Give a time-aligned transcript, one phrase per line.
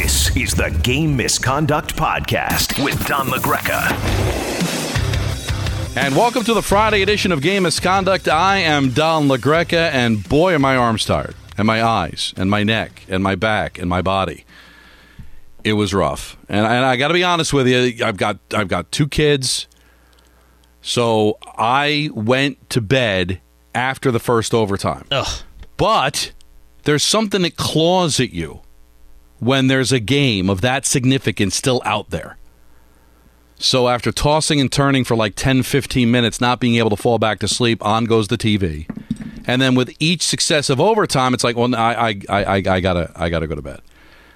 [0.00, 3.94] This is the Game Misconduct Podcast with Don LaGreca.
[5.94, 8.26] And welcome to the Friday edition of Game Misconduct.
[8.26, 12.62] I am Don LaGreca, and boy, are my arms tired, and my eyes, and my
[12.64, 14.46] neck, and my back, and my body.
[15.64, 18.02] It was rough, and, and I got to be honest with you.
[18.02, 19.68] I've got I've got two kids,
[20.80, 23.42] so I went to bed
[23.74, 25.04] after the first overtime.
[25.10, 25.42] Ugh.
[25.76, 26.32] But
[26.84, 28.62] there's something that claws at you
[29.40, 32.36] when there's a game of that significance still out there.
[33.58, 37.18] So after tossing and turning for like 10, 15 minutes, not being able to fall
[37.18, 38.88] back to sleep, on goes the TV.
[39.46, 43.28] And then with each successive overtime, it's like, well, I, I, I, I gotta, I
[43.28, 43.80] gotta go to bed.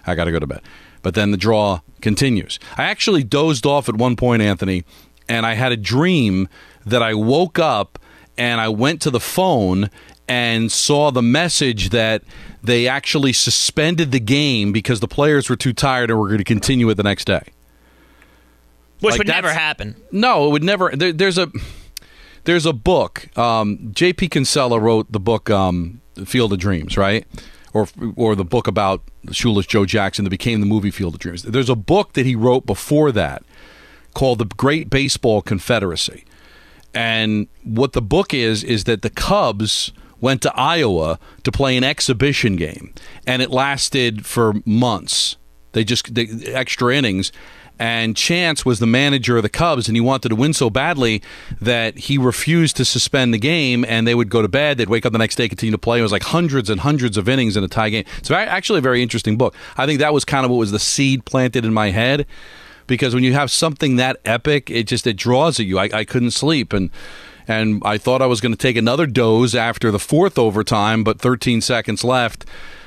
[0.06, 0.61] I gotta go to bed.
[1.03, 2.59] But then the draw continues.
[2.77, 4.84] I actually dozed off at one point, Anthony,
[5.29, 6.48] and I had a dream
[6.84, 7.98] that I woke up
[8.36, 9.91] and I went to the phone
[10.29, 12.23] and saw the message that
[12.65, 16.45] they actually suspended the game because the players were too tired and were going to
[16.45, 17.43] continue it the next day.
[19.01, 19.97] Which Like, would never happen.
[20.11, 20.91] No, it would never.
[20.95, 21.51] There, there's a
[22.45, 23.37] there's a book.
[23.37, 24.29] Um, J.P.
[24.29, 27.27] Kinsella wrote the book um, Field of Dreams, right?
[27.75, 31.42] Or or the book about shoeless Joe Jackson that became the movie Field of Dreams.
[31.42, 33.42] There's a book that he wrote before that
[34.15, 36.25] called The Great Baseball Confederacy.
[36.95, 39.92] And what the book is is that the Cubs
[40.25, 42.94] went to Iowa to play an exhibition game,
[43.27, 45.36] and it lasted for months.
[45.72, 47.30] They just they, extra innings,
[47.78, 51.22] and Chance was the manager of the Cubs, and he wanted to win so badly
[51.61, 54.79] that he refused to suspend the game, and they would go to bed.
[54.79, 55.98] They'd wake up the next day, continue to play.
[55.98, 58.05] It was like hundreds and hundreds of innings in a tie game.
[58.23, 59.55] So actually, a very interesting book.
[59.77, 62.27] I think that was kind of what was the seed planted in my head
[62.86, 65.79] because when you have something that epic, it just it draws at you.
[65.79, 66.90] I, I couldn't sleep and
[67.47, 71.21] and I thought I was going to take another doze after the fourth overtime, but
[71.21, 72.45] 13 seconds left.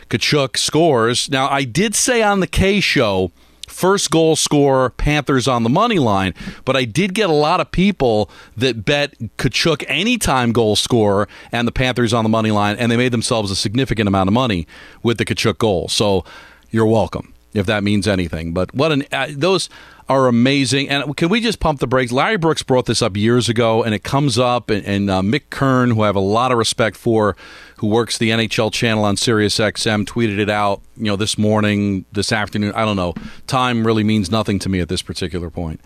[0.09, 1.29] Tkachuk scores.
[1.29, 3.31] Now I did say on the Kay show.
[3.67, 6.33] First goal scorer, Panthers on the money line.
[6.63, 11.67] But I did get a lot of people that bet Tkachuk anytime goal scorer and
[11.67, 14.65] the Panthers on the money line, and they made themselves a significant amount of money
[15.03, 15.89] with the Tkachuk goal.
[15.89, 16.23] So
[16.71, 18.53] you're welcome if that means anything.
[18.53, 19.69] But what an uh, those
[20.09, 20.89] are amazing.
[20.89, 22.11] And can we just pump the brakes?
[22.11, 24.69] Larry Brooks brought this up years ago, and it comes up.
[24.69, 27.35] And, and uh, Mick Kern, who I have a lot of respect for,
[27.77, 30.81] who works the NHL channel on Sirius XM, tweeted it out.
[30.95, 32.73] You know, this morning, this afternoon.
[32.73, 33.13] I don't know.
[33.47, 35.81] Time really means nothing to me at this particular point.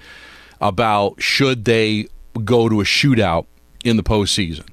[0.60, 2.08] About should they
[2.44, 3.48] go to a shootout
[3.84, 4.68] in the postseason?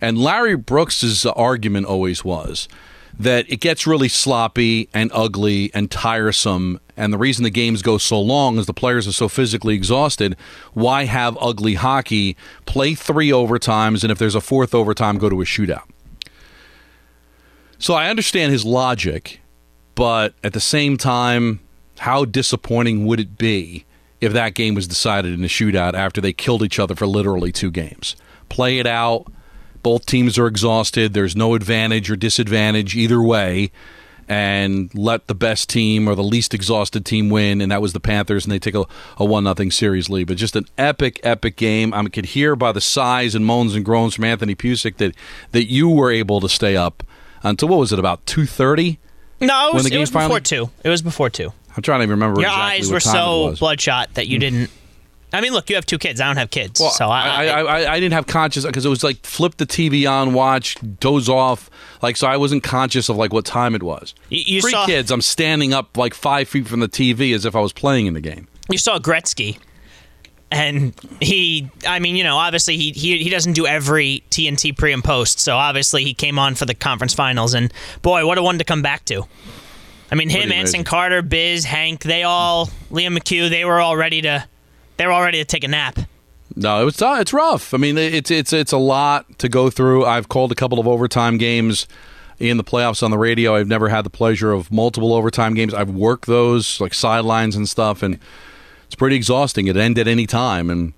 [0.00, 2.68] And Larry Brooks's argument always was
[3.18, 6.80] that it gets really sloppy and ugly and tiresome.
[6.96, 10.36] And the reason the games go so long is the players are so physically exhausted.
[10.74, 12.36] Why have ugly hockey?
[12.66, 15.84] Play three overtimes, and if there's a fourth overtime, go to a shootout.
[17.78, 19.40] So I understand his logic,
[19.94, 21.60] but at the same time,
[21.98, 23.84] how disappointing would it be
[24.20, 27.52] if that game was decided in a shootout after they killed each other for literally
[27.52, 28.16] two games?
[28.48, 29.26] Play it out.
[29.86, 31.14] Both teams are exhausted.
[31.14, 33.70] There's no advantage or disadvantage either way.
[34.28, 38.00] And let the best team or the least exhausted team win, and that was the
[38.00, 38.84] Panthers, and they take a,
[39.16, 40.26] a one nothing series lead.
[40.26, 41.94] But just an epic, epic game.
[41.94, 45.14] I could hear by the sighs and moans and groans from Anthony Pusick that
[45.52, 47.04] that you were able to stay up
[47.44, 48.98] until what was it about two thirty?
[49.40, 50.68] No, it was, it was before two.
[50.82, 51.52] It was before two.
[51.76, 52.40] I'm trying to remember.
[52.40, 53.54] Your exactly eyes were so.
[53.56, 54.68] Bloodshot that you didn't.
[55.36, 56.20] I mean, look, you have two kids.
[56.20, 58.84] I don't have kids, Well, so I, I, I, I, I didn't have conscious because
[58.84, 61.70] it was like flip the TV on, watch, doze off,
[62.02, 64.14] like so I wasn't conscious of like what time it was.
[64.30, 67.44] You- you Three saw- kids, I'm standing up like five feet from the TV as
[67.44, 68.48] if I was playing in the game.
[68.70, 69.58] you saw Gretzky,
[70.50, 71.68] and he.
[71.86, 75.40] I mean, you know, obviously he he he doesn't do every TNT pre and post,
[75.40, 77.72] so obviously he came on for the conference finals, and
[78.02, 79.24] boy, what a one to come back to.
[80.10, 80.84] I mean, him, Anson.
[80.84, 84.46] Carter, Biz, Hank, they all, Liam McHugh, they were all ready to,
[84.96, 85.98] they were all ready to take a nap.
[86.54, 87.74] No, it was uh, it's rough.
[87.74, 90.04] I mean, it's it's it's a lot to go through.
[90.06, 91.86] I've called a couple of overtime games
[92.38, 93.56] in the playoffs on the radio.
[93.56, 95.74] I've never had the pleasure of multiple overtime games.
[95.74, 98.18] I've worked those like sidelines and stuff, and
[98.86, 99.66] it's pretty exhausting.
[99.66, 100.92] It end at any time, and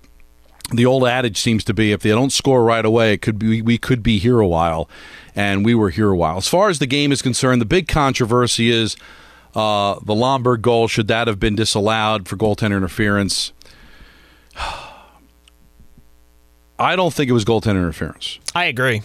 [0.71, 3.61] the old adage seems to be if they don't score right away, it could be
[3.61, 4.87] we could be here a while,
[5.35, 6.37] and we were here a while.
[6.37, 8.95] As far as the game is concerned, the big controversy is
[9.55, 13.51] Uh, the Lomberg goal, should that have been disallowed for goaltender interference?
[16.77, 18.39] I don't think it was goaltender interference.
[18.55, 19.01] I agree.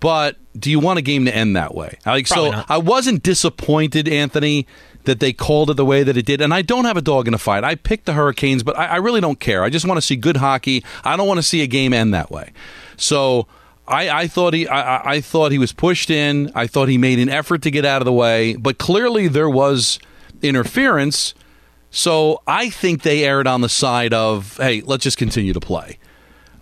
[0.00, 1.98] But do you want a game to end that way?
[2.04, 2.66] Like, Probably so not.
[2.70, 4.66] I wasn't disappointed, Anthony,
[5.04, 6.42] that they called it the way that it did.
[6.42, 7.64] And I don't have a dog in a fight.
[7.64, 9.64] I picked the Hurricanes, but I, I really don't care.
[9.64, 10.84] I just want to see good hockey.
[11.04, 12.52] I don't want to see a game end that way.
[12.98, 13.46] So
[13.88, 16.52] I, I thought he, I, I- I thought he was pushed in.
[16.54, 19.48] I thought he made an effort to get out of the way, but clearly there
[19.48, 19.98] was
[20.42, 21.32] interference.
[21.96, 25.98] So I think they erred on the side of, hey, let's just continue to play.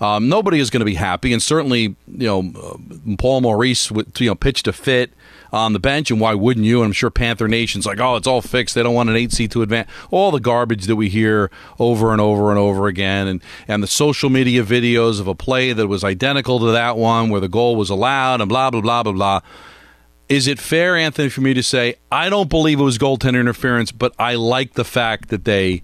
[0.00, 4.28] Um, nobody is going to be happy, and certainly, you know, uh, Paul Maurice, you
[4.28, 5.12] know, pitched a fit
[5.52, 6.82] on the bench, and why wouldn't you?
[6.82, 8.76] And I'm sure Panther Nation's like, oh, it's all fixed.
[8.76, 9.90] They don't want an eight seed to advance.
[10.12, 13.88] All the garbage that we hear over and over and over again, and and the
[13.88, 17.75] social media videos of a play that was identical to that one where the goal
[17.75, 19.40] was allowed, and blah blah blah blah blah.
[20.29, 23.93] Is it fair, Anthony, for me to say I don't believe it was goaltender interference,
[23.93, 25.82] but I like the fact that they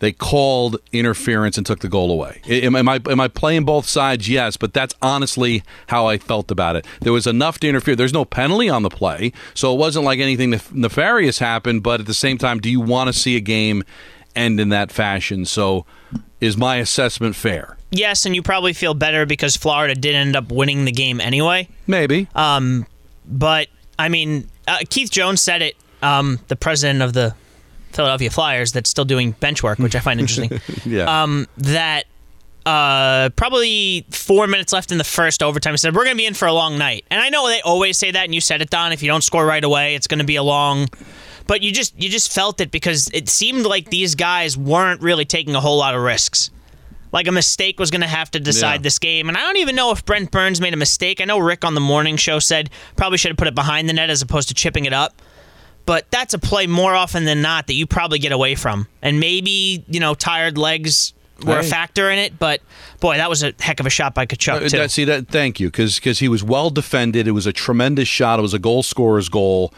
[0.00, 2.40] they called interference and took the goal away.
[2.48, 4.28] Am, am I am I playing both sides?
[4.28, 6.86] Yes, but that's honestly how I felt about it.
[7.02, 7.94] There was enough to interfere.
[7.94, 11.82] There's no penalty on the play, so it wasn't like anything nef- nefarious happened.
[11.82, 13.84] But at the same time, do you want to see a game
[14.34, 15.44] end in that fashion?
[15.44, 15.84] So,
[16.40, 17.76] is my assessment fair?
[17.90, 21.68] Yes, and you probably feel better because Florida did end up winning the game anyway.
[21.86, 22.28] Maybe.
[22.34, 22.86] Um,
[23.24, 23.68] But
[23.98, 25.76] I mean, uh, Keith Jones said it.
[26.02, 27.34] Um, the president of the
[27.92, 30.60] Philadelphia Flyers, that's still doing bench work, which I find interesting.
[30.86, 31.22] yeah.
[31.22, 32.04] um, that
[32.66, 35.72] uh, probably four minutes left in the first overtime.
[35.72, 37.04] He said, We're going to be in for a long night.
[37.10, 38.92] And I know they always say that, and you said it, Don.
[38.92, 40.88] If you don't score right away, it's going to be a long.
[41.46, 45.24] But you just you just felt it because it seemed like these guys weren't really
[45.24, 46.50] taking a whole lot of risks.
[47.12, 48.82] Like a mistake was going to have to decide Yeah.
[48.82, 49.28] this game.
[49.28, 51.20] And I don't even know if Brent Burns made a mistake.
[51.20, 53.92] I know Rick on the morning show said probably should have put it behind the
[53.92, 55.20] net as opposed to chipping it up
[55.86, 58.86] but that's a play more often than not that you probably get away from.
[59.02, 61.14] And maybe, you know, tired legs
[61.44, 62.60] were a factor in it, but
[63.00, 64.78] boy, that was a heck of a shot by Tkachuk, Uh, too.
[64.78, 65.26] that- see that?
[65.28, 67.26] Thank you, because he was well defended.
[67.26, 68.38] It was a tremendous shot.
[68.38, 69.74] It was a goal scorer's goal,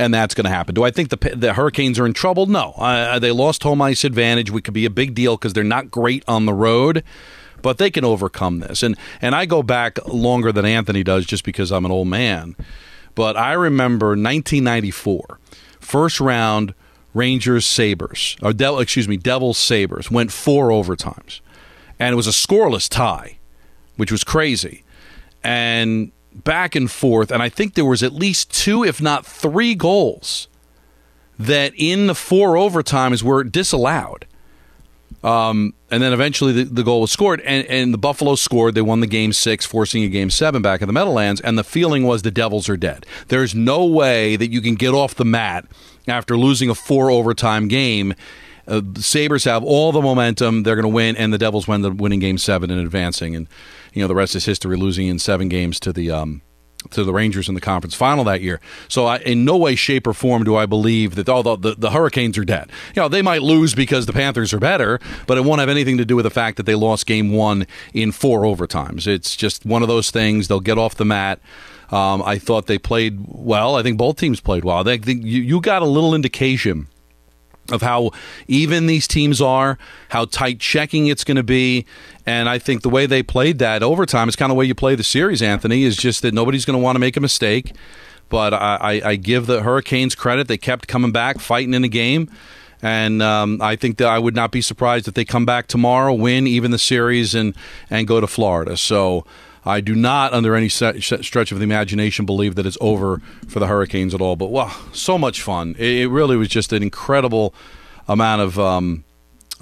[0.00, 0.74] and that's going to happen.
[0.74, 2.46] Do I think the the Hurricanes are in trouble?
[2.46, 4.50] No, uh, they lost home ice advantage.
[4.50, 7.04] We could be a big deal because they're not great on the road,
[7.62, 8.82] but they can overcome this.
[8.82, 12.56] And and I go back longer than Anthony does, just because I'm an old man.
[13.14, 15.38] But I remember 1994,
[15.80, 16.74] first round
[17.12, 21.40] Rangers Sabres, or Devil, excuse me, Devils Sabres went four overtimes,
[21.98, 23.36] and it was a scoreless tie
[24.00, 24.82] which was crazy.
[25.44, 29.74] And back and forth, and I think there was at least two, if not three
[29.74, 30.48] goals
[31.38, 34.26] that in the four overtimes were disallowed.
[35.22, 38.74] Um, and then eventually the, the goal was scored, and, and the Buffalo scored.
[38.74, 41.40] They won the game six, forcing a game seven back at the Meadowlands.
[41.40, 43.04] And the feeling was the Devils are dead.
[43.28, 45.66] There's no way that you can get off the mat
[46.08, 48.14] after losing a four overtime game.
[48.66, 50.62] Uh, the Sabres have all the momentum.
[50.62, 53.34] They're going to win, and the Devils win the winning game seven and advancing.
[53.36, 53.46] And
[53.92, 56.42] you know the rest is history, losing in seven games to the um,
[56.90, 58.60] to the Rangers in the conference final that year.
[58.88, 61.90] So, I, in no way, shape, or form do I believe that although the, the,
[61.90, 62.70] Hurricanes are dead.
[62.94, 65.98] You know, they might lose because the Panthers are better, but it won't have anything
[65.98, 69.06] to do with the fact that they lost game one in four overtimes.
[69.06, 70.48] It's just one of those things.
[70.48, 71.40] They'll get off the mat.
[71.90, 73.74] Um, I thought they played well.
[73.74, 74.88] I think both teams played well.
[74.88, 76.86] I think you, you got a little indication
[77.70, 78.10] of how
[78.48, 81.86] even these teams are, how tight checking it's going to be.
[82.26, 84.74] And I think the way they played that overtime is kind of the way you
[84.74, 87.72] play the series, Anthony, is just that nobody's going to want to make a mistake.
[88.28, 90.46] But I, I, give the Hurricanes credit.
[90.46, 92.30] They kept coming back, fighting in the game.
[92.80, 96.14] And um, I think that I would not be surprised if they come back tomorrow,
[96.14, 97.54] win even the series, and,
[97.90, 98.76] and go to Florida.
[98.76, 99.26] So
[99.64, 103.20] I do not, under any se- se- stretch of the imagination, believe that it's over
[103.48, 104.36] for the Hurricanes at all.
[104.36, 105.74] But wow, so much fun!
[105.78, 107.54] It, it really was just an incredible
[108.08, 109.04] amount of um,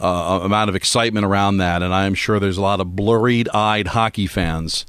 [0.01, 3.89] uh, amount of excitement around that, and I am sure there's a lot of blurry-eyed
[3.89, 4.87] hockey fans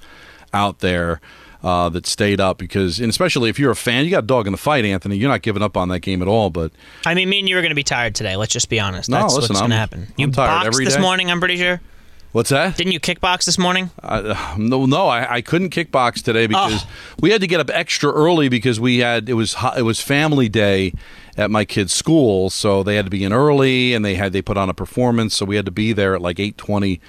[0.54, 1.20] out there.
[1.62, 4.48] Uh, that stayed up because, and especially if you're a fan, you got a dog
[4.48, 5.18] in the fight, Anthony.
[5.18, 6.50] You're not giving up on that game at all.
[6.50, 6.72] But
[7.06, 8.38] I mean, me and you are going to be tired today.
[8.38, 9.10] Let's just be honest.
[9.10, 10.02] No, That's listen, what's going to I'm- happen.
[10.08, 11.82] I'm You tired boxed every this morning, I'm pretty sure.
[12.32, 12.78] What's that?
[12.78, 13.90] Didn't you kickbox this morning?
[14.02, 16.90] Uh, no, no, I, I couldn't kickbox today because Oh.
[17.22, 20.50] we had to get up extra early because we had it was it was family
[20.50, 20.94] day
[21.38, 24.42] at my kid's school, so they had to be in early and they had they
[24.42, 27.00] put on a performance, so we had to be there at like eight twenty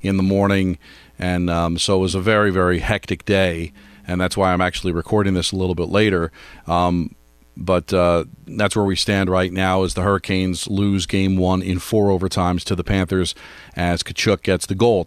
[0.00, 0.78] in the morning,
[1.18, 3.72] and um, so it was a very very hectic day,
[4.06, 6.30] and that's why I'm actually recording this a little bit later.
[6.66, 7.14] Um,
[7.58, 11.80] but uh, that's where we stand right now as the Hurricanes lose game one in
[11.80, 13.34] four overtimes to the Panthers
[13.74, 15.06] as Tkachuk gets the goal.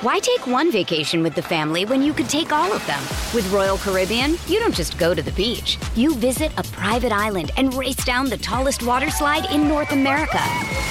[0.00, 3.00] Why take one vacation with the family when you could take all of them?
[3.32, 5.78] With Royal Caribbean, you don't just go to the beach.
[5.94, 10.40] You visit a private island and race down the tallest water slide in North America.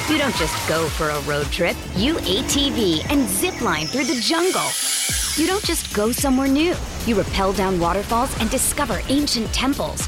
[0.07, 1.75] You don't just go for a road trip.
[1.97, 4.69] You ATV and zip line through the jungle.
[5.35, 6.75] You don't just go somewhere new.
[7.05, 10.07] You rappel down waterfalls and discover ancient temples.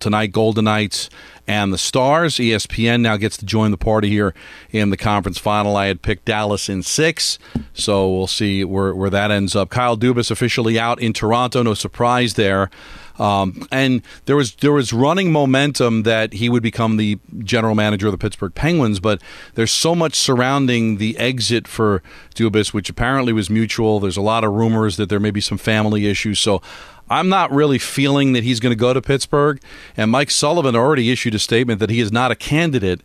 [0.00, 1.10] tonight golden knights
[1.48, 4.32] and the stars espn now gets to join the party here
[4.70, 7.36] in the conference final i had picked dallas in six
[7.72, 11.74] so we'll see where, where that ends up kyle dubas officially out in toronto no
[11.74, 12.70] surprise there
[13.18, 18.06] um, and there was there was running momentum that he would become the general manager
[18.06, 19.20] of the Pittsburgh Penguins, but
[19.54, 22.00] there's so much surrounding the exit for
[22.36, 23.98] Dubas, which apparently was mutual.
[23.98, 26.38] There's a lot of rumors that there may be some family issues.
[26.38, 26.62] So
[27.10, 29.60] I'm not really feeling that he's going to go to Pittsburgh.
[29.96, 33.00] And Mike Sullivan already issued a statement that he is not a candidate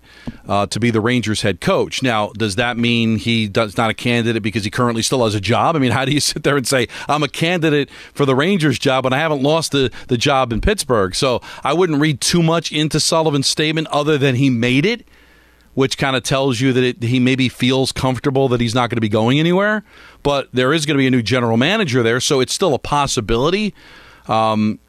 [0.48, 2.04] uh, to be the Rangers head coach.
[2.04, 5.42] Now, does that mean he does not a candidate because he currently still has a
[5.42, 5.76] job?
[5.76, 8.80] I mean, how do you sit there and say I'm a candidate for the Rangers
[8.80, 11.16] job when I haven't lost the the job in Pittsburgh?
[11.16, 15.06] So I wouldn't read too much into Sullivan's statement other than he made it
[15.74, 18.98] which kind of tells you that it, he maybe feels comfortable that he's not going
[18.98, 19.84] to be going anywhere.
[20.22, 22.80] But there is going to be a new general manager there, so it's still a
[22.80, 23.74] possibility.
[24.28, 24.80] Um,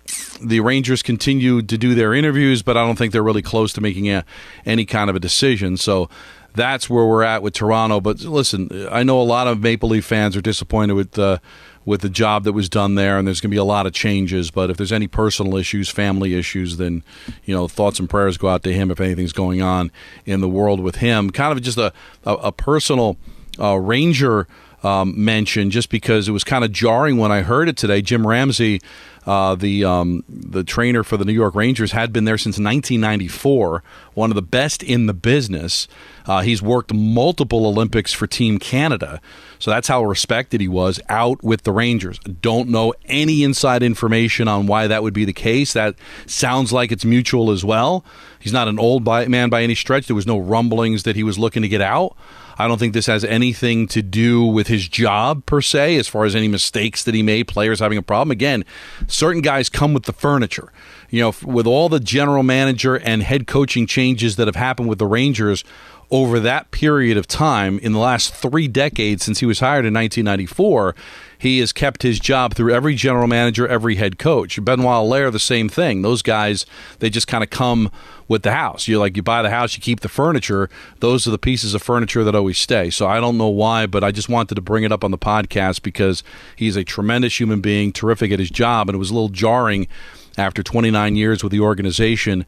[0.40, 3.80] the Rangers continue to do their interviews, but I don't think they're really close to
[3.80, 4.24] making a,
[4.64, 5.76] any kind of a decision.
[5.76, 6.08] So
[6.54, 8.00] that's where we're at with Toronto.
[8.00, 11.38] But listen, I know a lot of Maple Leaf fans are disappointed with uh,
[11.84, 13.92] with the job that was done there, and there's going to be a lot of
[13.92, 14.50] changes.
[14.50, 17.02] But if there's any personal issues, family issues, then
[17.44, 19.90] you know thoughts and prayers go out to him if anything's going on
[20.26, 21.30] in the world with him.
[21.30, 21.92] Kind of just a
[22.24, 23.16] a, a personal
[23.58, 24.46] uh, Ranger.
[24.84, 28.02] Um, mention just because it was kind of jarring when I heard it today.
[28.02, 28.82] Jim Ramsay
[29.26, 33.82] uh, the um, the trainer for the New York Rangers had been there since 1994,
[34.12, 35.88] one of the best in the business.
[36.26, 39.20] Uh, he's worked multiple Olympics for Team Canada,
[39.58, 42.18] so that's how respected he was out with the Rangers.
[42.18, 45.72] Don't know any inside information on why that would be the case.
[45.72, 45.94] That
[46.26, 48.04] sounds like it's mutual as well.
[48.38, 50.06] He's not an old man by any stretch.
[50.06, 52.14] There was no rumblings that he was looking to get out.
[52.58, 56.24] I don't think this has anything to do with his job per se, as far
[56.24, 58.30] as any mistakes that he made, players having a problem.
[58.30, 58.64] Again,
[59.06, 60.72] certain guys come with the furniture.
[61.14, 64.98] You know, with all the general manager and head coaching changes that have happened with
[64.98, 65.62] the Rangers
[66.10, 69.94] over that period of time in the last three decades since he was hired in
[69.94, 70.96] 1994
[71.44, 74.62] he has kept his job through every general manager, every head coach.
[74.64, 76.00] Benoit Allaire, the same thing.
[76.00, 76.64] Those guys,
[77.00, 77.90] they just kind of come
[78.28, 78.88] with the house.
[78.88, 80.70] You're like you buy the house, you keep the furniture.
[81.00, 82.88] Those are the pieces of furniture that always stay.
[82.88, 85.18] So I don't know why, but I just wanted to bring it up on the
[85.18, 86.22] podcast because
[86.56, 89.86] he's a tremendous human being, terrific at his job, and it was a little jarring
[90.36, 92.46] after 29 years with the organization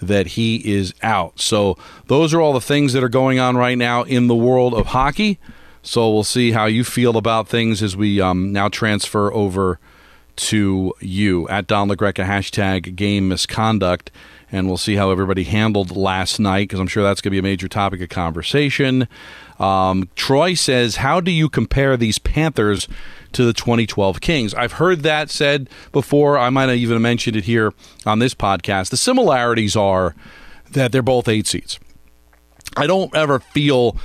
[0.00, 1.40] that he is out.
[1.40, 1.76] So
[2.06, 4.86] those are all the things that are going on right now in the world of
[4.86, 5.38] hockey.
[5.82, 9.78] So we'll see how you feel about things as we um, now transfer over
[10.36, 14.10] to you at Don LaGreca hashtag game misconduct.
[14.50, 17.38] And we'll see how everybody handled last night because I'm sure that's going to be
[17.38, 19.06] a major topic of conversation.
[19.58, 22.88] Um, Troy says, How do you compare these Panthers
[23.32, 24.54] to the 2012 Kings?
[24.54, 26.38] I've heard that said before.
[26.38, 27.72] I might have even mentioned it here
[28.06, 28.90] on this podcast.
[28.90, 30.14] The similarities are
[30.72, 31.78] that they're both eight seeds.
[32.76, 33.96] I don't ever feel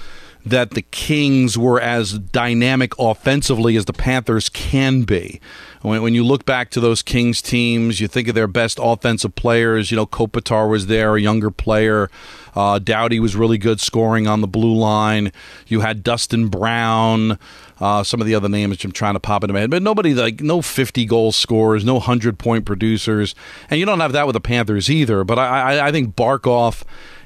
[0.46, 5.40] that the Kings were as dynamic offensively as the Panthers can be.
[5.82, 9.36] When, when, you look back to those Kings teams, you think of their best offensive
[9.36, 9.90] players.
[9.90, 12.10] You know, Kopitar was there, a younger player.
[12.56, 15.32] Uh, Doughty was really good scoring on the blue line.
[15.68, 17.40] You had Dustin Brown.
[17.80, 20.14] Uh, some of the other names I'm trying to pop into my head, but nobody
[20.14, 23.36] like no 50 goal scorers, no 100 point producers,
[23.70, 25.24] and you don't have that with the Panthers either.
[25.24, 26.84] But I, I, I think Barkov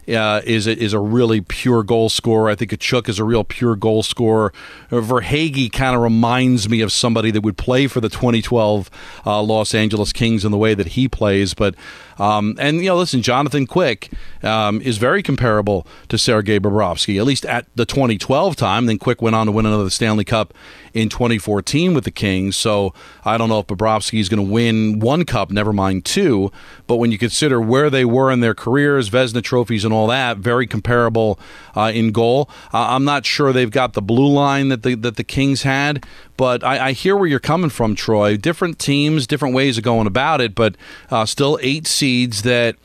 [0.07, 2.49] uh, is a, is a really pure goal scorer.
[2.49, 4.53] I think Tkachuk is a real pure goal scorer.
[4.89, 8.89] Verhaeghe kind of reminds me of somebody that would play for the 2012
[9.25, 11.53] uh, Los Angeles Kings in the way that he plays.
[11.53, 11.75] But
[12.19, 14.11] um, and you know, listen, Jonathan Quick
[14.43, 18.85] um, is very comparable to Sergei Bobrovsky, at least at the 2012 time.
[18.85, 20.53] Then Quick went on to win another Stanley Cup
[20.93, 22.55] in 2014 with the Kings.
[22.55, 22.93] So
[23.23, 26.51] I don't know if Bobrovsky is going to win one cup, never mind two.
[26.87, 30.37] But when you consider where they were in their careers, Vezina trophies and all that,
[30.37, 31.39] very comparable
[31.75, 32.49] uh, in goal.
[32.73, 36.05] Uh, I'm not sure they've got the blue line that the that the Kings had,
[36.37, 38.37] but I, I, hear where you're coming from, Troy.
[38.37, 40.75] Different teams, different ways of going about it, but
[41.09, 42.75] uh, still eight seeds that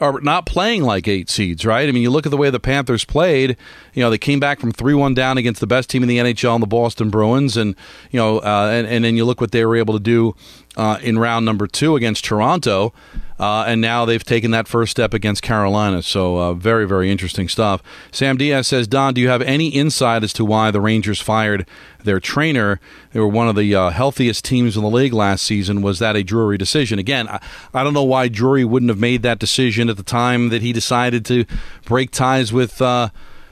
[0.00, 1.88] are not playing like eight seeds, right?
[1.88, 3.56] I mean, you look at the way the Panthers played.
[3.94, 6.54] You know, they came back from three-one down against the best team in the NHL,
[6.54, 7.74] and the Boston Bruins, and
[8.10, 10.34] you know, uh, and and then you look what they were able to do
[10.78, 12.94] uh, in round number two against Toronto.
[13.38, 16.02] Uh, and now they've taken that first step against Carolina.
[16.02, 17.82] So, uh, very, very interesting stuff.
[18.10, 21.64] Sam Diaz says, Don, do you have any insight as to why the Rangers fired
[22.02, 22.80] their trainer?
[23.12, 25.82] They were one of the uh, healthiest teams in the league last season.
[25.82, 26.98] Was that a Drury decision?
[26.98, 27.40] Again, I,
[27.72, 30.72] I, don't know why Drury wouldn't have made that decision at the time that he
[30.72, 31.44] decided to
[31.84, 32.82] break ties with.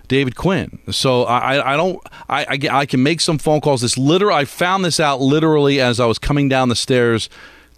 [0.08, 0.78] David Quinn.
[0.90, 3.80] So I, I don't I, I, I can make some phone calls.
[3.80, 7.28] This literal I found this out literally as I was coming down the stairs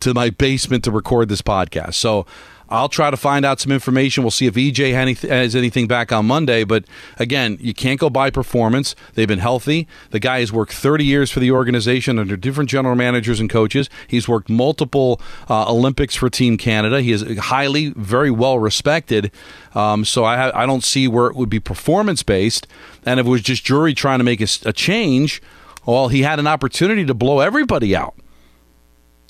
[0.00, 1.94] to my basement to record this podcast.
[1.94, 2.26] So
[2.71, 4.23] I'll try to find out some information.
[4.23, 4.93] We'll see if EJ
[5.29, 6.65] has anything back on Monday.
[6.65, 6.85] But
[7.19, 8.95] again, you can't go by performance.
[9.15, 9.89] They've been healthy.
[10.11, 13.89] The guy has worked 30 years for the organization under different general managers and coaches.
[14.07, 17.01] He's worked multiple uh, Olympics for Team Canada.
[17.01, 19.31] He is highly, very well respected.
[19.75, 22.67] Um, so I, I don't see where it would be performance based.
[23.07, 25.41] And if it was just Drury trying to make a, a change,
[25.87, 28.15] well, he had an opportunity to blow everybody out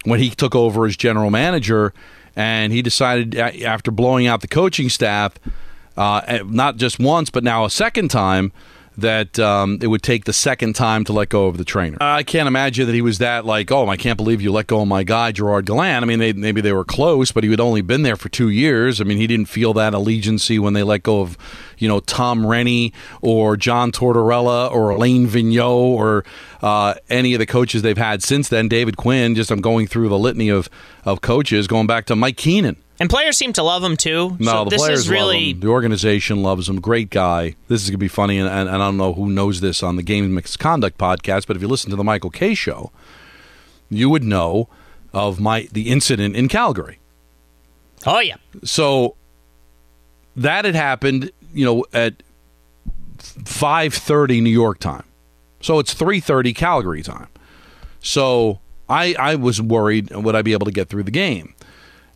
[0.04, 1.92] when he took over as general manager,
[2.38, 5.35] and he decided after blowing out the coaching staff,
[5.97, 8.52] uh, not just once but now a second time,
[8.98, 11.96] that um, it would take the second time to let go of the trainer.
[12.00, 14.82] I can't imagine that he was that like, oh, I can't believe you let go
[14.82, 16.02] of my guy, Gerard Gallant.
[16.02, 18.48] I mean, they, maybe they were close, but he had only been there for two
[18.48, 19.00] years.
[19.00, 21.38] I mean, he didn't feel that allegiancy when they let go of,
[21.78, 26.24] you know, Tom Renney or John Tortorella or Alain Vigneault or
[26.60, 28.66] uh, any of the coaches they've had since then.
[28.66, 30.68] David Quinn, just I'm going through the litany of,
[31.04, 34.36] of coaches, going back to Mike Keenan and players seem to love him too.
[34.38, 35.60] No, so the this players is really love him.
[35.60, 36.80] The organization loves him.
[36.80, 37.54] Great guy.
[37.68, 39.96] This is gonna be funny, and, and, and, I don't know who knows this on
[39.96, 42.90] the Game Misconduct podcast, but if you listen to the Michael Kay show,
[43.88, 44.68] you would know
[45.12, 46.98] of my the incident in Calgary.
[48.06, 48.37] Oh yeah.
[48.64, 49.16] So
[50.37, 52.22] that had happened, you know, at
[53.18, 55.04] five thirty New York time.
[55.61, 57.28] So it's three thirty Calgary time.
[58.00, 61.54] So I I was worried would I be able to get through the game.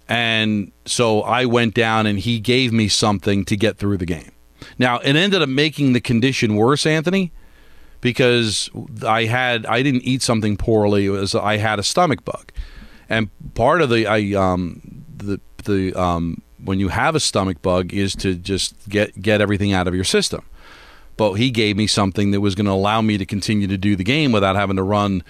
[0.09, 4.33] And so I went down and he gave me something to get through the game.
[4.79, 7.33] Now, it ended up making the condition worse, Anthony,
[8.01, 8.71] because
[9.07, 11.07] I had I didn't eat something poorly.
[11.07, 12.53] It was I had a stomach bug.
[13.09, 17.93] And part of the I um the the um when you have a stomach bug
[17.93, 20.45] is to just get get everything out of your system.
[21.17, 23.97] But he gave me something that was going to allow me to continue to do
[23.97, 25.23] the game without having to run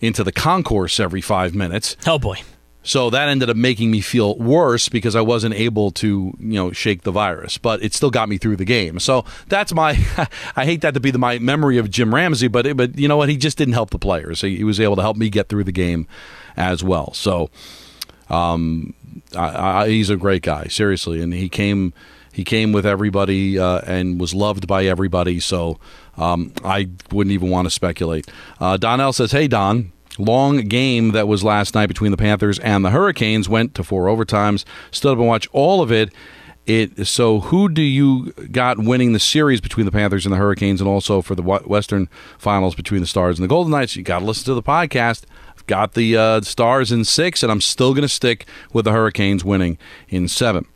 [0.00, 1.96] into the concourse every 5 minutes.
[2.06, 2.36] Oh boy.
[2.82, 6.72] So that ended up making me feel worse because I wasn't able to, you know,
[6.72, 8.98] shake the virus, but it still got me through the game.
[8.98, 9.90] So that's my,
[10.56, 13.18] I hate that to be the, my memory of Jim Ramsay, but but you know
[13.18, 13.28] what?
[13.28, 14.40] He just didn't help the players.
[14.40, 16.06] He, he was able to help me get through the game
[16.56, 17.12] as well.
[17.12, 17.50] So,
[18.30, 18.94] um,
[19.36, 21.92] I, I, he's a great guy, seriously, and he came,
[22.32, 25.40] he came with everybody uh, and was loved by everybody.
[25.40, 25.78] So,
[26.16, 28.30] um, I wouldn't even want to speculate.
[28.58, 32.84] Uh, Donnell says, "Hey Don." Long game that was last night between the Panthers and
[32.84, 34.64] the Hurricanes went to four overtimes.
[34.90, 36.12] Stood up and watched all of it.
[36.66, 40.80] It so who do you got winning the series between the Panthers and the Hurricanes,
[40.80, 43.96] and also for the Western Finals between the Stars and the Golden Knights?
[43.96, 45.24] You got to listen to the podcast.
[45.56, 48.92] I've got the uh, Stars in six, and I'm still going to stick with the
[48.92, 50.66] Hurricanes winning in seven.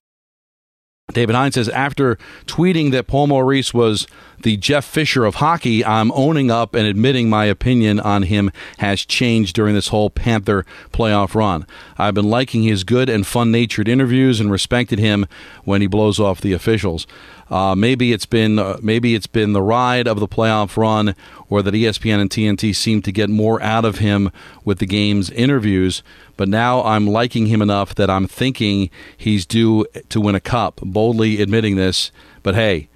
[1.12, 4.06] David Hines says after tweeting that Paul Maurice was
[4.42, 9.04] the Jeff Fisher of hockey, I'm owning up and admitting my opinion on him has
[9.04, 11.66] changed during this whole Panther playoff run.
[11.98, 15.26] I've been liking his good and fun natured interviews and respected him
[15.64, 17.06] when he blows off the officials.
[17.50, 21.14] Uh, maybe it's been uh, maybe it's been the ride of the playoff run,
[21.48, 24.30] or that ESPN and TNT seem to get more out of him
[24.64, 26.02] with the game's interviews.
[26.36, 30.80] But now I'm liking him enough that I'm thinking he's due to win a cup.
[30.82, 32.10] Boldly admitting this,
[32.42, 32.88] but hey,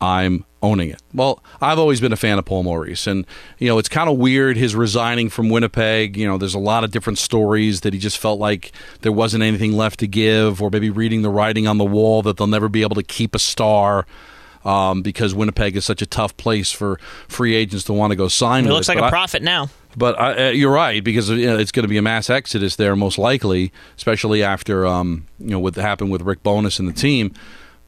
[0.00, 1.00] I'm owning it.
[1.14, 3.26] Well, I've always been a fan of Paul Maurice, and
[3.58, 6.16] you know it's kind of weird his resigning from Winnipeg.
[6.16, 9.42] You know, there's a lot of different stories that he just felt like there wasn't
[9.42, 12.68] anything left to give, or maybe reading the writing on the wall that they'll never
[12.68, 14.06] be able to keep a star.
[14.62, 18.28] Um, because Winnipeg is such a tough place for free agents to want to go
[18.28, 18.66] sign.
[18.66, 19.70] It looks like But a I- profit now.
[19.96, 22.76] but I, uh, you're right because you know, it's going to be a mass exodus
[22.76, 26.92] there, most likely, especially after um, you know what happened with Rick Bowness and the
[26.92, 27.32] team.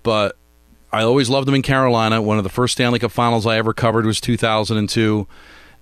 [0.03, 0.35] But
[0.93, 2.21] I always loved him in Carolina.
[2.21, 5.27] One of the first Stanley Cup Finals I ever covered was 2002,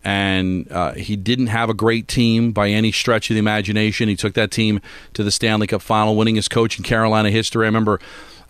[0.05, 4.09] and uh, he didn't have a great team by any stretch of the imagination.
[4.09, 4.81] He took that team
[5.15, 7.65] to the Stanley Cup Final, winning his coach in Carolina history.
[7.65, 8.01] I remember.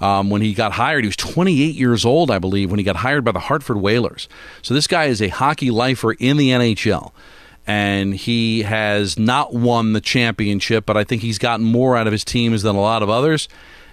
[0.03, 2.97] Um, when he got hired, he was 28 years old, I believe, when he got
[2.97, 4.31] hired by the Hartford Whalers.
[4.63, 7.13] So this guy is a hockey lifer in the NHL
[7.67, 12.13] and he has not won the championship, but I think he's gotten more out of
[12.13, 13.47] his teams than a lot of others.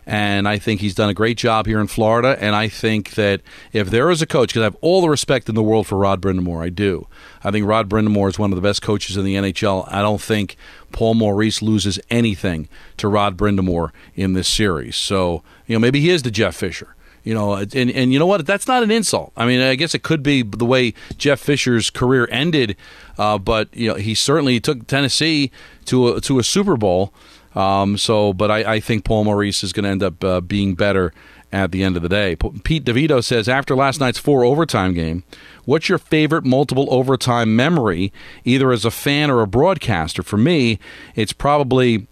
[0.07, 2.37] And I think he's done a great job here in Florida.
[2.39, 3.41] And I think that
[3.73, 5.97] if there is a coach, because I have all the respect in the world for
[5.97, 7.07] Rod Brind'Amour, I do.
[7.43, 9.85] I think Rod Brind'Amour is one of the best coaches in the NHL.
[9.91, 10.55] I don't think
[10.93, 14.95] Paul Maurice loses anything to Rod Brind'Amour in this series.
[14.95, 16.95] So, you know, maybe he is the Jeff Fisher.
[17.25, 18.45] You know, and and you know what?
[18.45, 19.33] That's not an insult.
[19.35, 22.77] I mean, I guess it could be the way Jeff Fisher's career ended,
[23.17, 25.51] uh, but you know, he certainly took Tennessee
[25.87, 27.13] to a, to a Super Bowl.
[27.57, 30.75] Um, so, but I, I think Paul Maurice is going to end up uh, being
[30.75, 31.11] better
[31.51, 32.35] at the end of the day.
[32.35, 35.23] Pete DeVito says after last night's four overtime game,
[35.65, 38.13] what's your favorite multiple overtime memory,
[38.45, 40.21] either as a fan or a broadcaster?
[40.21, 40.77] For me,
[41.15, 42.07] it's probably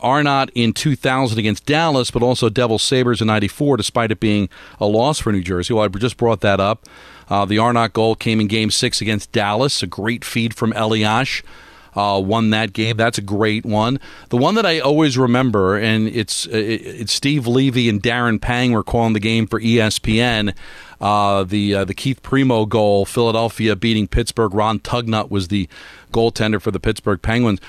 [0.00, 4.48] Arnott in 2000 against Dallas, but also Devil Sabres in 94, despite it being
[4.80, 5.74] a loss for New Jersey.
[5.74, 6.86] Well, I just brought that up.
[7.28, 11.42] Uh, the Arnott goal came in game six against Dallas, a great feed from Elias.
[11.94, 12.96] Uh, won that game.
[12.96, 14.00] That's a great one.
[14.30, 18.82] The one that I always remember, and it's it's Steve Levy and Darren Pang were
[18.82, 20.54] calling the game for ESPN.
[21.00, 24.54] Uh, the uh, the Keith Primeau goal, Philadelphia beating Pittsburgh.
[24.54, 25.68] Ron Tugnutt was the
[26.12, 27.60] goaltender for the Pittsburgh Penguins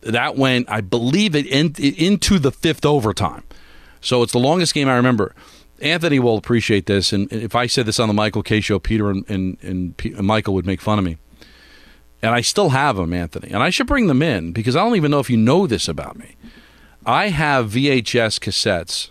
[0.00, 3.42] that went, I believe, it in, into the fifth overtime.
[4.00, 5.34] So it's the longest game I remember.
[5.80, 9.10] Anthony will appreciate this, and if I said this on the Michael Kay show, Peter
[9.10, 11.18] and, and, and Michael would make fun of me.
[12.26, 14.96] And I still have them, Anthony, and I should bring them in because I don't
[14.96, 16.34] even know if you know this about me.
[17.06, 19.10] I have VHS cassettes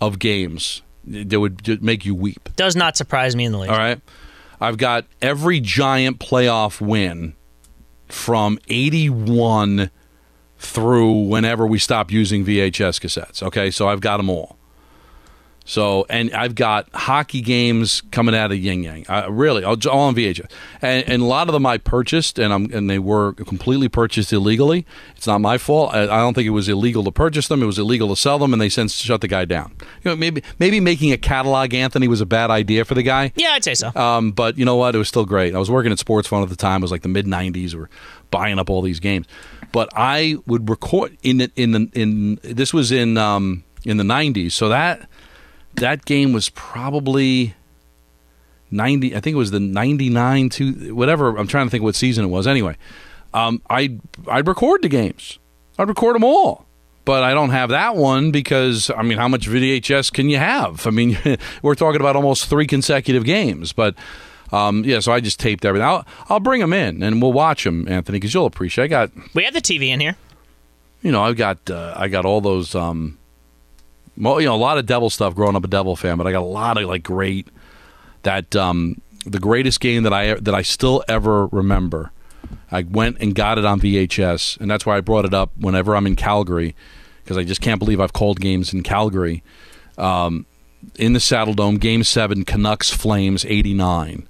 [0.00, 2.48] of games that would make you weep.
[2.56, 3.70] Does not surprise me in the least.
[3.70, 4.00] All right.
[4.62, 7.34] I've got every giant playoff win
[8.08, 9.90] from 81
[10.56, 13.42] through whenever we stop using VHS cassettes.
[13.42, 13.70] Okay.
[13.70, 14.56] So I've got them all.
[15.66, 19.06] So, and I've got hockey games coming out of Yin Yang.
[19.08, 20.50] Uh, really, all all on VHS,
[20.82, 24.30] and, and a lot of them I purchased, and I'm and they were completely purchased
[24.30, 24.84] illegally.
[25.16, 25.94] It's not my fault.
[25.94, 27.62] I, I don't think it was illegal to purchase them.
[27.62, 29.74] It was illegal to sell them, and they since shut the guy down.
[30.02, 33.32] You know, maybe maybe making a catalog, Anthony, was a bad idea for the guy.
[33.34, 33.90] Yeah, I'd say so.
[33.96, 34.94] Um, but you know what?
[34.94, 35.54] It was still great.
[35.54, 36.82] I was working at Sports Fun at the time.
[36.82, 37.72] It was like the mid '90s.
[37.72, 37.90] We were
[38.30, 39.26] buying up all these games.
[39.72, 44.52] But I would record in in the in this was in um, in the '90s.
[44.52, 45.08] So that
[45.76, 47.54] that game was probably
[48.70, 52.24] 90 i think it was the 99 to whatever i'm trying to think what season
[52.24, 52.46] it was.
[52.46, 52.76] Anyway
[53.32, 55.40] um, I'd, I'd record the games.
[55.76, 56.66] I'd record them all.
[57.04, 60.86] But i don't have that one because i mean how much vhs can you have?
[60.86, 61.18] I mean
[61.62, 63.72] we're talking about almost three consecutive games.
[63.72, 63.94] But
[64.52, 65.86] um, yeah so i just taped everything.
[65.86, 69.10] I'll, I'll bring them in and we'll watch them anthony because you'll appreciate i got
[69.34, 70.16] we have the TV in here.
[71.02, 73.18] you know, I've got uh, I got all those um,
[74.16, 76.42] you know, a lot of Devil stuff growing up a Devil fan, but I got
[76.42, 77.48] a lot of like great
[78.22, 82.10] that um, the greatest game that I that I still ever remember.
[82.70, 85.94] I went and got it on VHS, and that's why I brought it up whenever
[85.96, 86.74] I'm in Calgary
[87.22, 89.42] because I just can't believe I've called games in Calgary.
[89.96, 90.46] Um,
[90.96, 94.28] in the Saddledome, Game Seven, Canucks Flames '89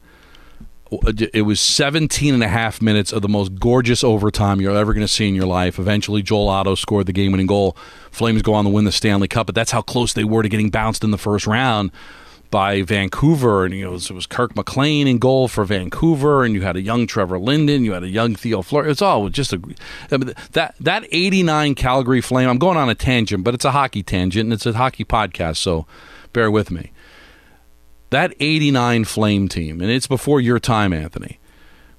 [0.90, 5.05] it was 17 and a half minutes of the most gorgeous overtime you're ever going
[5.05, 5.79] to see in your life.
[5.79, 7.77] Eventually, Joel Otto scored the game winning goal.
[8.11, 10.49] Flames go on to win the Stanley Cup, but that's how close they were to
[10.49, 11.90] getting bounced in the first round
[12.51, 13.64] by Vancouver.
[13.64, 16.62] And you know, it was, it was Kirk McLean in goal for Vancouver, and you
[16.62, 18.90] had a young Trevor Linden, you had a young Theo Fleury.
[18.90, 19.61] It's all just a
[20.11, 22.49] that that 89 Calgary Flame.
[22.49, 25.57] I'm going on a tangent, but it's a hockey tangent, and it's a hockey podcast,
[25.57, 25.87] so
[26.33, 26.92] bear with me
[28.11, 31.38] that 89 Flame team, and it's before your time, Anthony.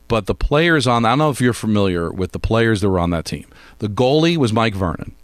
[0.08, 3.00] But the players on, I don't know if you're familiar with the players that were
[3.00, 3.46] on that team.
[3.80, 5.16] The goalie was Mike Vernon.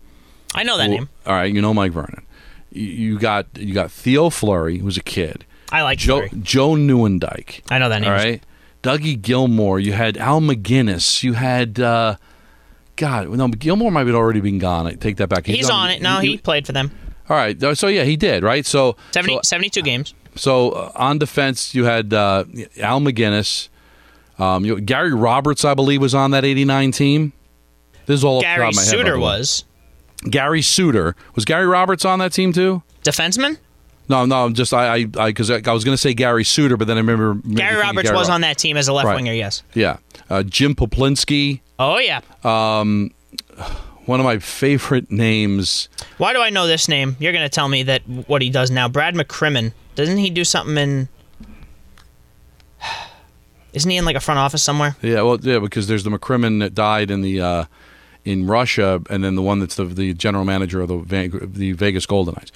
[0.55, 1.07] I know that name.
[1.25, 2.25] All right, you know Mike Vernon.
[2.71, 5.45] You- got you got Theo Fleury, who was a kid.
[5.71, 6.31] I like Joe Fleury.
[6.41, 7.61] Joe Nieuwendyk.
[7.69, 8.09] I know that name.
[8.09, 8.43] All right,
[8.81, 9.79] Dougie Gilmour.
[9.79, 11.21] You had Al MacInnis.
[11.23, 12.15] You had uh,
[12.95, 13.29] God.
[13.29, 14.87] No, Gilmour might have already been gone.
[14.87, 15.45] I take that back.
[15.45, 16.01] He's on it.
[16.01, 16.91] No, he played for them.
[17.29, 17.57] All right.
[17.77, 18.43] So yeah, he did.
[18.43, 18.65] Right.
[18.65, 20.13] So 70, so- 72 games.
[20.35, 22.45] So uh, on defense, you had uh,
[22.79, 23.69] Al MacInnis.
[24.39, 27.33] Um, you, Gary Roberts, I believe, was on that '89 team.
[28.05, 29.65] This is all Gary of my head, by Suter the was
[30.29, 32.81] Gary Suter was Gary Roberts on that team too?
[33.03, 33.57] defenseman.
[34.09, 36.75] No, no, I'm just I I because I, I, was going to say Gary Suter,
[36.75, 39.15] but then I remember Gary Roberts Gary was on that team as a left Right.
[39.15, 39.33] winger.
[39.33, 39.63] Yes.
[39.73, 39.97] Yeah,
[40.29, 41.61] uh, Jim Peplinski.
[41.79, 42.21] Oh yeah.
[42.43, 43.11] Um,
[44.05, 45.87] One of my favorite names.
[46.17, 47.15] Why do I know this name?
[47.19, 48.89] You're going to tell me that what he does now.
[48.89, 49.73] Brad McCrimmon.
[50.01, 51.09] Doesn't he do something in?
[53.73, 54.95] Isn't he in like a front office somewhere?
[55.01, 57.65] Yeah, well, yeah, because there's the McCrimmon that died in the uh,
[58.25, 61.71] in Russia, and then the one that's the, the general manager of the Ve- the
[61.73, 62.51] Vegas Golden Knights.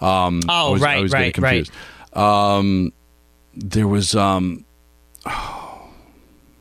[0.00, 1.72] Um, I Oh, was- right, I was getting right, confused.
[2.16, 2.92] Um,
[3.54, 4.64] there was um,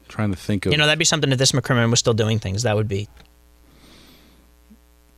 [0.08, 0.72] trying to think of.
[0.72, 2.64] You know, that'd be something if this McCrimmon was still doing things.
[2.64, 3.08] That would be.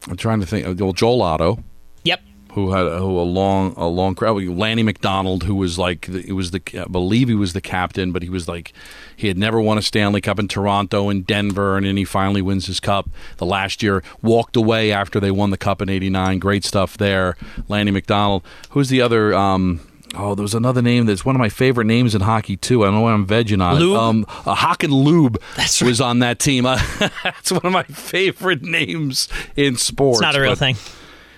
[0.10, 0.80] I'm trying to think.
[0.82, 1.64] Well, Joel Otto.
[2.04, 2.22] Yep.
[2.54, 4.44] Who had who a long a long crowd.
[4.44, 8.22] Lanny McDonald, who was like it was the I believe he was the captain, but
[8.22, 8.74] he was like
[9.16, 12.42] he had never won a Stanley Cup in Toronto and Denver, and then he finally
[12.42, 14.04] wins his cup the last year.
[14.22, 16.38] Walked away after they won the cup in '89.
[16.40, 17.36] Great stuff there.
[17.68, 18.44] Lanny McDonald.
[18.72, 19.34] Who's the other?
[19.34, 19.82] Um,
[20.16, 22.84] Oh, there was another name that's one of my favorite names in hockey too.
[22.84, 23.94] I don't know why I'm vegging on Loob?
[23.96, 23.98] it.
[23.98, 25.88] Um, uh, Hakan Loob That's right.
[25.88, 26.66] was on that team.
[27.24, 30.20] that's one of my favorite names in sports.
[30.20, 30.76] It's not a real but- thing.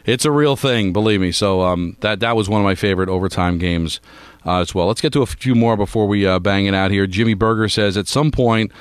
[0.06, 1.32] It's a real thing, believe me.
[1.32, 4.00] So um, that that was one of my favorite overtime games
[4.46, 4.88] uh, as well.
[4.88, 7.08] Let's get to a few more before we uh, bang it out here.
[7.08, 8.72] Jimmy Berger says at some point,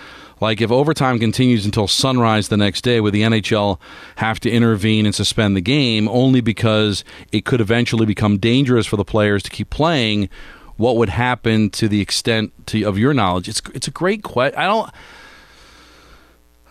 [0.41, 3.79] like if overtime continues until sunrise the next day, would the NHL
[4.17, 8.97] have to intervene and suspend the game only because it could eventually become dangerous for
[8.97, 10.29] the players to keep playing?
[10.77, 13.49] What would happen to the extent to, of your knowledge?
[13.49, 14.59] It's it's a great question.
[14.59, 14.91] I don't.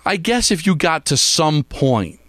[0.05, 2.19] I guess if you got to some point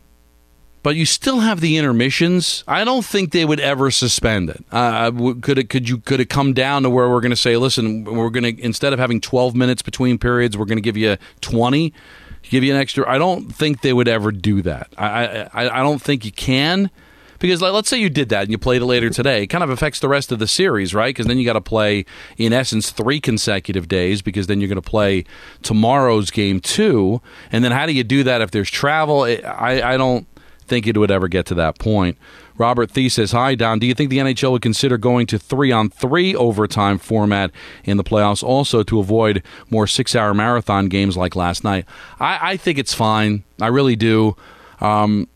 [0.84, 2.62] but you still have the intermissions.
[2.68, 4.64] I don't think they would ever suspend it.
[4.70, 5.68] Uh, could it?
[5.68, 5.98] Could you?
[5.98, 8.92] Could it come down to where we're going to say, listen, we're going to instead
[8.92, 11.92] of having twelve minutes between periods, we're going to give you twenty,
[12.42, 13.08] give you an extra.
[13.10, 14.88] I don't think they would ever do that.
[14.96, 16.90] I I, I don't think you can.
[17.40, 19.64] Because like, let's say you did that and you played it later today, it kind
[19.64, 21.08] of affects the rest of the series, right?
[21.08, 22.06] Because then you got to play,
[22.38, 24.22] in essence, three consecutive days.
[24.22, 25.24] Because then you're going to play
[25.62, 27.20] tomorrow's game too,
[27.50, 29.22] and then how do you do that if there's travel?
[29.24, 30.26] I I don't
[30.66, 32.18] think it would ever get to that point.
[32.56, 33.78] Robert Thie says, Hi, Don.
[33.80, 37.50] Do you think the NHL would consider going to three on three overtime format
[37.84, 41.84] in the playoffs also to avoid more six hour marathon games like last night?
[42.20, 43.42] I, I think it's fine.
[43.60, 44.36] I really do.
[44.80, 45.28] Um,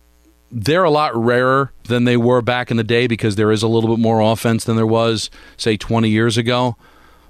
[0.51, 3.69] they're a lot rarer than they were back in the day because there is a
[3.69, 6.77] little bit more offense than there was, say, 20 years ago.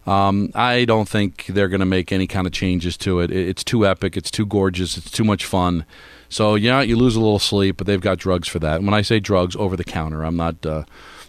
[0.06, 3.20] Um, I don't think they're going to make any kind of changes to.
[3.20, 4.16] It- It's too epic.
[4.16, 4.96] It's too gorgeous.
[4.96, 5.84] It's too much fun.
[6.28, 8.76] So yeah, you lose a little sleep, but they've got drugs for that.
[8.76, 10.22] And when I say drugs, over the counter.
[10.22, 10.84] I'm not uh,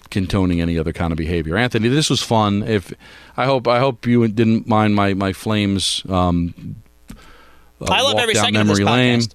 [0.09, 1.57] condoning any other kind of behavior.
[1.57, 2.63] Anthony, this was fun.
[2.63, 2.93] If
[3.37, 6.03] I hope I hope you didn't mind my my flames.
[6.09, 6.75] Um,
[7.81, 9.19] uh, I love every second of this memory lane.
[9.21, 9.33] podcast.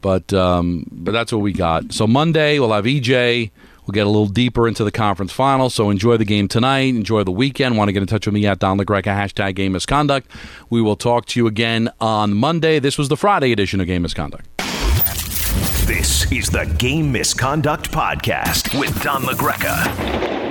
[0.00, 1.92] But um, but that's what we got.
[1.92, 3.50] So Monday we'll have EJ.
[3.86, 5.70] We'll get a little deeper into the conference final.
[5.70, 6.88] So enjoy the game tonight.
[6.88, 7.76] Enjoy the weekend.
[7.76, 10.28] Want to get in touch with me at Don LaGreca, hashtag game misconduct.
[10.70, 12.80] We will talk to you again on Monday.
[12.80, 14.55] This was the Friday edition of Game Misconduct.
[15.86, 20.45] This is the Game Misconduct Podcast with Don LaGreca.